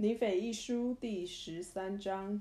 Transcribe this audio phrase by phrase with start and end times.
[0.00, 2.40] 尼斐一书第十三章。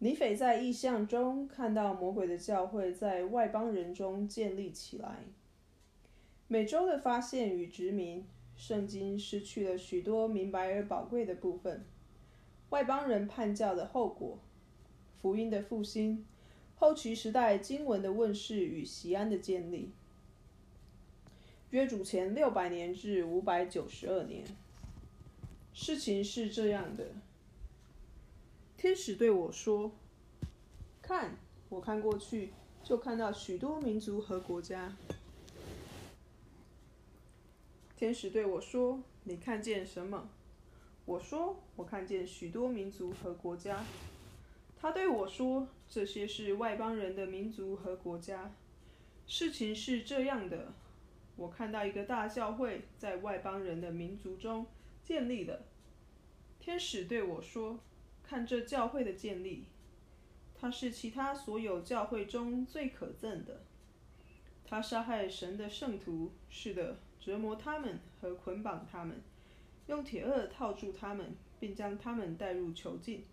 [0.00, 5.22] 尼斐在异象中看到魔鬼的教会在外邦人中建立起来。
[6.48, 8.26] 美洲的发现与殖民，
[8.56, 11.84] 圣经失去了许多明白而宝贵的部分。
[12.70, 14.40] 外邦人叛教的后果，
[15.22, 16.26] 福音的复兴，
[16.74, 19.92] 后期时代经文的问世与西安的建立。
[21.70, 24.42] 约主前六百年至五百九十二年。
[25.80, 27.06] 事情是这样的，
[28.76, 29.92] 天使对我说
[31.00, 31.36] ：“看，
[31.68, 32.50] 我看过去，
[32.82, 34.96] 就看到许多民族和国家。”
[37.96, 40.28] 天使对我说：“你看见什么？”
[41.06, 43.84] 我说：“我看见许多民族和国家。”
[44.76, 48.52] 他对我说：“这些是外邦人的民族和国家。”
[49.28, 50.72] 事情是这样的，
[51.36, 54.66] 我看到一个大教会在外邦人的民族中。
[55.04, 55.64] 建立的
[56.68, 57.80] 天使对我说
[58.22, 59.64] ：“看这教会的建立，
[60.54, 63.62] 它是其他所有教会中最可憎的。
[64.66, 69.22] 他杀害神的圣徒，是的，折磨他们和捆绑他们，
[69.86, 73.24] 用铁轭套住他们，并将他们带入囚禁。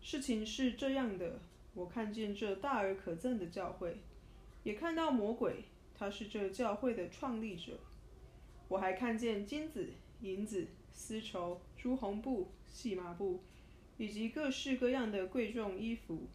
[0.00, 1.40] 事情是这样的，
[1.74, 3.96] 我看见这大而可憎的教会，
[4.62, 7.80] 也看到魔鬼，他是这教会的创立者。
[8.68, 9.88] 我还看见金子。”
[10.20, 13.42] 银子、丝绸、朱红布、细麻布，
[13.96, 16.28] 以及各式各样的贵重衣服。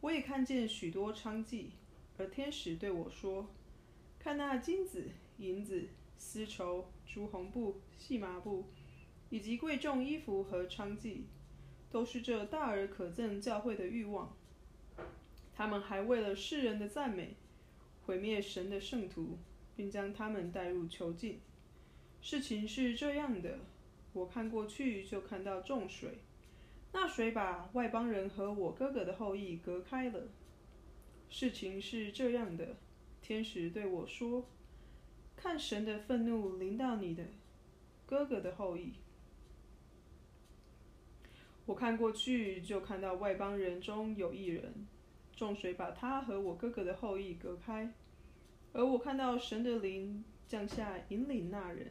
[0.00, 1.66] 我也看见许多娼妓，
[2.18, 3.48] 而天使对我说
[4.18, 8.64] ：“看那金子、银子、丝绸、朱红布、细麻布，
[9.30, 11.22] 以及贵重衣服和娼妓，
[11.90, 14.36] 都是这大而可憎教会的欲望。
[15.54, 17.36] 他们还为了世人的赞美，
[18.04, 19.38] 毁灭神的圣徒，
[19.76, 21.40] 并将他们带入囚禁。”
[22.20, 23.58] 事情是这样的，
[24.12, 26.18] 我看过去就看到重水，
[26.92, 30.28] 那水把外邦人和我哥哥的后裔隔开了。
[31.30, 32.76] 事情是这样的，
[33.22, 34.46] 天使对我说
[35.34, 37.24] ：“看神的愤怒临到你的
[38.04, 38.92] 哥哥的后裔。”
[41.64, 44.86] 我看过去就看到外邦人中有一人，
[45.34, 47.94] 重水把他和我哥哥的后裔隔开，
[48.74, 51.90] 而我看到神的灵降下引领那人。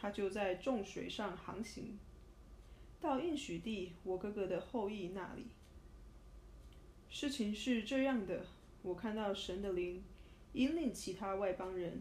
[0.00, 1.98] 他就在众水上航行，
[3.02, 5.48] 到应许地我哥哥的后裔那里。
[7.10, 8.46] 事情是这样的，
[8.80, 10.02] 我看到神的灵
[10.54, 12.00] 引领其他外邦人，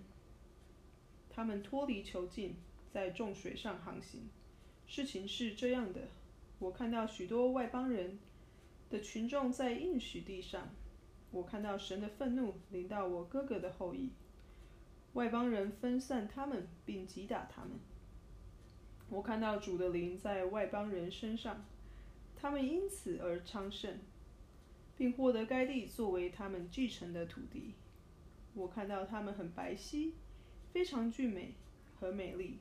[1.29, 2.55] 他们脱离囚禁，
[2.89, 4.29] 在众水上航行。
[4.87, 6.07] 事情是这样的，
[6.59, 8.17] 我看到许多外邦人
[8.89, 10.69] 的群众在应许地上，
[11.31, 14.11] 我看到神的愤怒临到我哥哥的后裔。
[15.13, 17.71] 外邦人分散他们，并击打他们。
[19.09, 21.66] 我看到主的灵在外邦人身上，
[22.36, 23.97] 他们因此而昌盛，
[24.96, 27.74] 并获得该地作为他们继承的土地。
[28.53, 30.12] 我看到他们很白皙，
[30.72, 31.53] 非常俊美
[32.00, 32.58] 和美丽，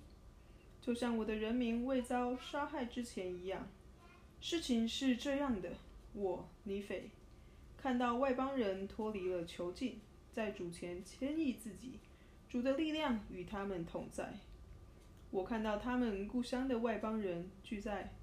[0.81, 3.69] 就像我的人民未遭杀害之前一样。
[4.41, 5.73] 事情是这样的：
[6.15, 7.11] 我尼斐
[7.77, 10.01] 看到外邦人脱离了囚禁，
[10.33, 11.99] 在主前谦抑自己。
[12.49, 14.33] 主的力量与他们同在。
[15.31, 18.15] 我看到他们故乡的外邦人聚在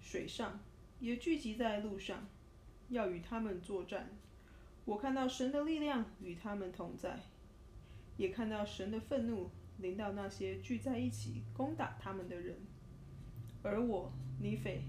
[0.00, 0.60] 水上，
[0.98, 2.26] 也聚集在路上，
[2.88, 4.08] 要与他们作战。
[4.86, 7.20] 我看到神的力量与他们同在，
[8.16, 12.56] 也看到神的愤怒临到那些聚在一起攻打他们的人。
[13.62, 14.10] 而我
[14.40, 14.82] 尼斐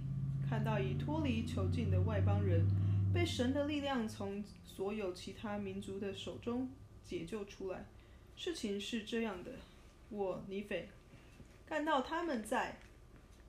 [0.49, 2.65] 看到已脱离囚禁的外邦人
[3.13, 6.69] 被神的力量从所有其他民族的手中
[7.03, 7.85] 解救出来。
[8.37, 9.51] 事情是这样的，
[10.09, 10.87] 我尼斐
[11.69, 12.79] 看到他们在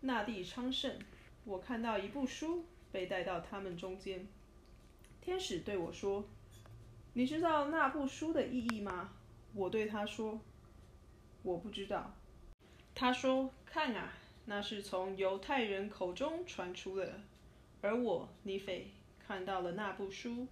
[0.03, 0.99] 那地昌盛。
[1.47, 4.29] 我看到一部书被带到他们中间。
[5.23, 6.29] 天使对我说
[7.15, 9.15] ：“你知道那部书的意义吗？”
[9.57, 10.39] 我对他说
[11.43, 12.15] ：“我不知道。”
[12.95, 14.13] 他说：“看啊，
[14.45, 17.21] 那是从犹太人口中传出的。”
[17.81, 18.91] 而我尼斐
[19.27, 20.47] 看到了那部书。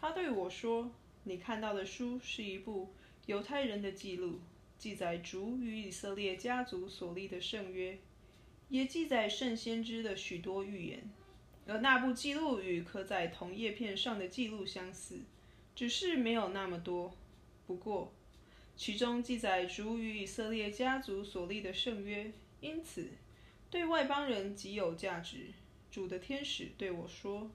[0.00, 0.92] 他对我说
[1.24, 2.94] ：“你看到的书是一部。”
[3.26, 4.38] 犹太人的记录
[4.78, 7.98] 记载主与以色列家族所立的圣约，
[8.68, 11.10] 也记载圣先知的许多预言。
[11.66, 15.18] 而那部记录与刻在铜叶片上的记录相似，
[15.74, 17.12] 只是没有那么多。
[17.66, 18.12] 不过，
[18.76, 23.08] 其中记载主与以色列家族所立的圣约，因此
[23.68, 25.48] 对外邦人极有价值。
[25.90, 27.50] 主的天使对我说：“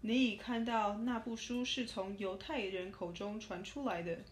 [0.00, 4.24] 你已看到那部书是从犹太人口中传出来的。”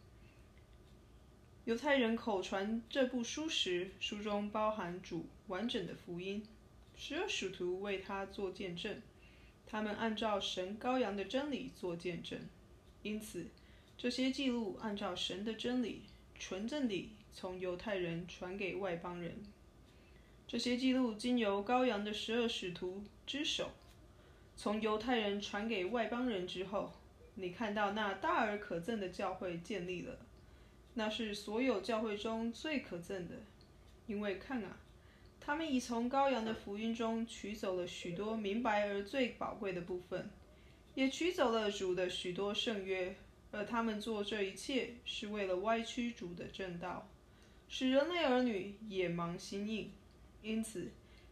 [1.64, 6.42] 犹太人口传这部书时，书中包含主完整的福音。
[6.96, 9.00] 十二使徒为他做见证，
[9.64, 12.36] 他们按照神羔羊的真理做见证。
[13.04, 13.46] 因此，
[13.96, 16.02] 这些记录按照神的真理，
[16.36, 19.36] 纯正地从犹太人传给外邦人。
[20.48, 23.70] 这些记录经由羔羊的十二使徒之手，
[24.56, 26.92] 从犹太人传给外邦人之后，
[27.36, 30.18] 你看到那大而可憎的教会建立了。
[30.94, 33.36] 那是所有教会中最可憎的，
[34.06, 34.76] 因为看啊，
[35.40, 40.30] 他们已从羔羊的福音中取走了许多明白而最宝贵的部分，
[40.94, 43.16] 也取走了主的许多圣约，
[43.50, 47.08] 而他们做这一切是为了歪曲主的正道，
[47.68, 49.90] 使人类儿女野蛮心硬。
[50.42, 50.90] 因此，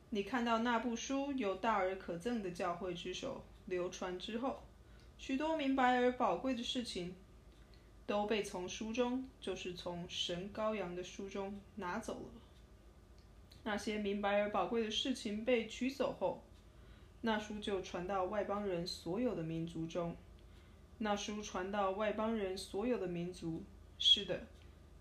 [0.08, 4.62] 你看到那部书由大而可憎的教会之手流传之后，
[5.18, 7.14] 许多明白而宝贵的事情。
[8.10, 12.32] 都被从书中，就是从神羔羊的书中拿走了。
[13.62, 16.42] 那些明白而宝贵的事情被取走后，
[17.20, 20.16] 那书就传到外邦人所有的民族中。
[20.98, 23.62] 那书传到外邦人所有的民族，
[23.96, 24.48] 是的，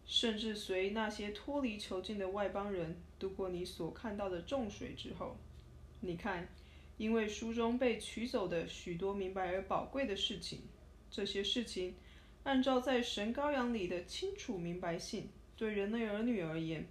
[0.05, 5.35] 甚至随那些脱离囚禁的外邦人度过你所看到的重水之后。
[6.01, 6.47] 你看，
[6.97, 10.61] 因为书中被取走的许多明白而宝贵的事情，
[11.09, 11.95] 这些事情。
[12.43, 16.87] 按照在神羔羊里的清楚明白性，对人类儿女而言，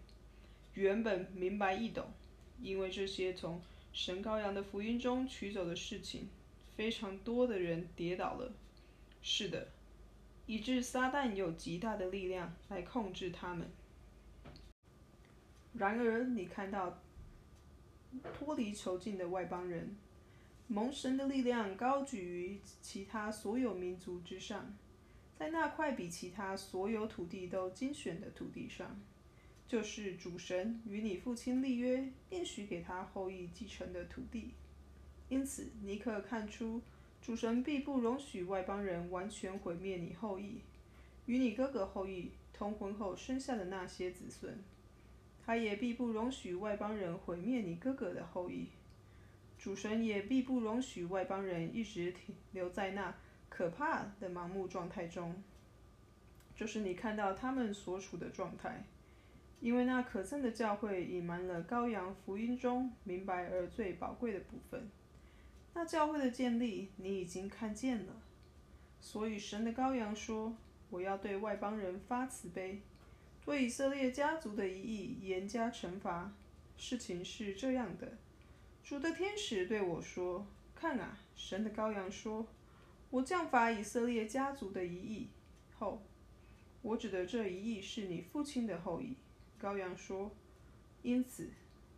[0.75, 2.07] 原本明白易懂，
[2.61, 3.61] 因为这些从
[3.93, 6.29] 神羔羊的福音中取走的事情，
[6.77, 8.53] 非常多的人跌倒了。
[9.23, 9.69] 是的，
[10.47, 13.69] 以致撒旦有极大的力量来控制他们。
[15.73, 17.03] 然而，你看到
[18.33, 19.97] 脱离囚禁的外邦人，
[20.67, 24.77] 蒙神的力量高举于其他所有民族之上。
[25.39, 29.01] 在那块比其他所有土地都精选的土地上，
[29.69, 34.51] 就是主神与你父亲立约，应许给他后裔继承的土地。
[35.29, 36.83] 因此，你可看出，
[37.23, 40.61] 主神必不容许外邦人完全毁灭你后裔，
[41.27, 44.59] 与你哥哥后裔通婚后生下的那些子孙。
[45.47, 48.67] 他也必不容许外邦人毁灭你哥哥的后裔。
[49.57, 53.15] 主神也必不容许外邦人一直停留在那。
[53.59, 55.35] 可怕的盲目状态中，
[56.55, 58.85] 就是你看到他们所处的状态，
[59.59, 64.89] 因为那可憎的教会隐瞒了羔羊福音中明白而最宝贵的部分。
[65.75, 68.13] 那教会的建立，你已经看见了。
[69.01, 70.57] 所以神的羔羊说
[70.91, 72.81] ：“我要对外邦人发慈悲，
[73.45, 76.33] 对以色列家族的一役严加惩罚。”
[76.79, 78.13] 事情是这样的，
[78.85, 80.47] 主的天使对我说
[80.77, 82.47] ：“看啊，神的羔羊说。”
[83.11, 85.31] 我降罚以色列家族的一亿
[85.79, 86.03] 后，
[86.83, 89.17] 我指的这一亿是你父亲的后裔。
[89.59, 90.31] 羔羊说
[91.03, 91.49] ：“因此，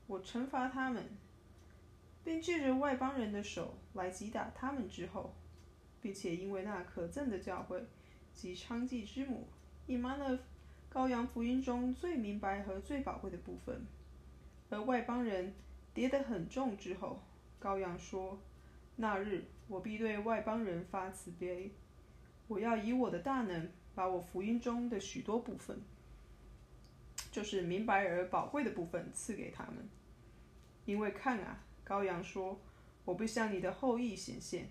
[0.07, 1.05] 我惩罚他们，
[2.23, 5.35] 并借着外邦人的手来击打他们之后，
[6.01, 7.85] 并且因为那可憎的教会
[8.33, 9.49] 及娼妓之母
[9.89, 10.39] 隐瞒了
[10.93, 13.85] 羔羊福音中最明白和最宝贵的部分，
[14.71, 15.53] 而外邦人
[15.93, 17.21] 跌得很重之后，
[17.61, 18.39] 羔羊说：
[18.95, 21.71] 那日。”我必对外邦人发慈悲，
[22.49, 25.81] 我要以我的大能，把我福音中的许多部分，
[27.31, 29.89] 就是明白而宝贵的部分赐给他们。
[30.87, 32.59] 因为看啊，羔羊说，
[33.05, 34.69] 我不向你的后裔显现，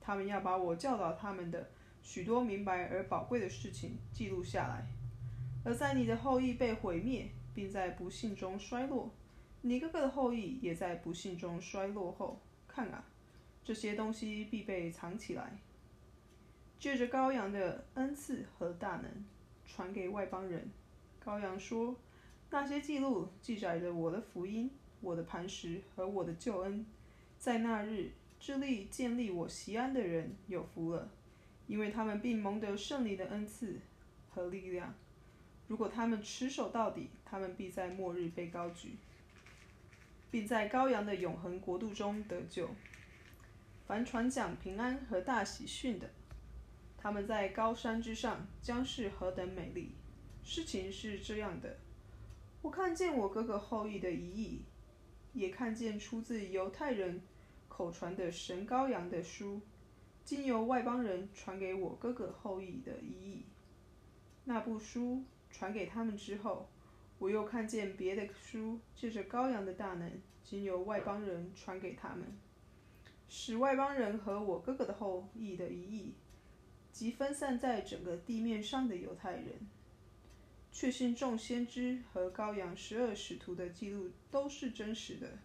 [0.00, 1.70] 他们要把我教导他们的
[2.02, 4.84] 许多明白而宝贵的事情记录下来，
[5.64, 9.08] 而在你的后裔被毁灭，并在不幸中衰落，
[9.60, 13.04] 你哥哥的后裔也在不幸中衰落后，看啊。
[13.64, 15.56] 这些东西必被藏起来，
[16.80, 19.24] 借着羔羊的恩赐和大能，
[19.64, 20.68] 传给外邦人。
[21.24, 21.96] 羔羊说
[22.50, 24.68] ：“那些记录记载着我的福音、
[25.00, 26.84] 我的磐石和我的救恩，
[27.38, 31.08] 在那日致力建立我西安的人有福了，
[31.68, 33.78] 因为他们并蒙得圣灵的恩赐
[34.28, 34.92] 和力量。
[35.68, 38.96] 如果他们持守到底，他们必在末日被高举，
[40.32, 42.68] 并在羔羊的永恒国度中得救。”
[43.92, 46.08] 凡传讲平安和大喜讯的，
[46.96, 49.94] 他们在高山之上将是何等美丽！
[50.42, 51.76] 事情是这样的：
[52.62, 54.64] 我看见我哥哥后裔的一役，
[55.34, 57.20] 也看见出自犹太人
[57.68, 59.60] 口传的神羔羊的书，
[60.24, 63.44] 经由外邦人传给我哥哥后裔的一役。
[64.44, 66.66] 那部书传给他们之后，
[67.18, 70.10] 我又看见别的书借着羔羊的大能，
[70.42, 72.34] 经由外邦人传给他们。
[73.34, 76.12] 使外邦人和我哥哥的后裔的一役，
[76.92, 79.66] 及分散在整个地面上的犹太人，
[80.70, 85.38] 确信众先知和羔羊十二使徒的记录都是真实的。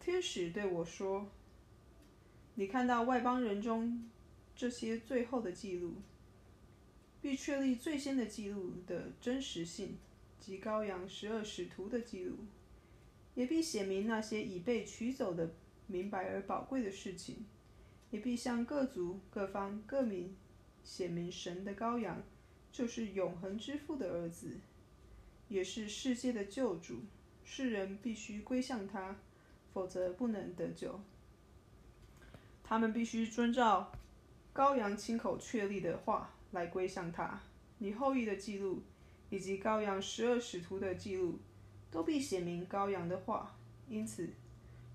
[0.00, 1.30] 天使对我说
[2.56, 4.08] ：“你看到外邦人中
[4.56, 5.96] 这些最后的记录，
[7.20, 9.98] 必确立最先的记录的真实性
[10.40, 12.38] 及羔羊十二使徒的记录，
[13.34, 15.52] 也必写明那些已被取走的
[15.86, 17.44] 明白而宝贵的事情，
[18.10, 20.36] 也必向各族、各方、各民
[20.82, 22.22] 显明神的羔羊
[22.72, 24.58] 就是永恒之父的儿子，
[25.48, 27.02] 也是世界的救主。
[27.44, 29.16] 世人必须归向他。”
[29.74, 31.00] 否则不能得救。
[32.62, 33.90] 他们必须遵照
[34.54, 37.40] 羔羊亲口确立的话来归向他。
[37.78, 38.84] 你后裔的记录
[39.30, 41.40] 以及羔羊十二使徒的记录，
[41.90, 43.58] 都必写明羔羊的话。
[43.88, 44.32] 因此，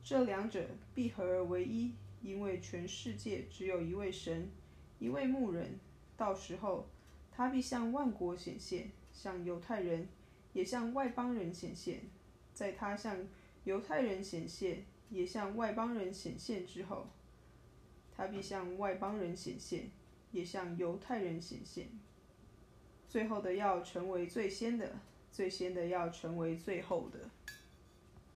[0.03, 0.65] 这两者
[0.95, 4.49] 必合而为一，因为全世界只有一位神，
[4.97, 5.79] 一位牧人。
[6.17, 6.87] 到时候，
[7.31, 10.07] 他必向万国显现，向犹太人，
[10.53, 12.01] 也向外邦人显现。
[12.53, 13.15] 在他向
[13.63, 17.07] 犹太人显现，也向外邦人显现之后，
[18.15, 19.91] 他必向外邦人显现，
[20.31, 21.87] 也向犹太人显现。
[23.07, 24.99] 最后的要成为最先的，
[25.31, 27.29] 最先的要成为最后的。